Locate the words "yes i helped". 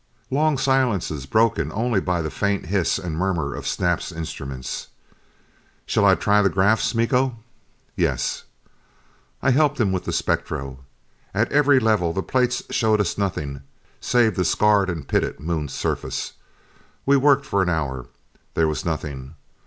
7.95-9.79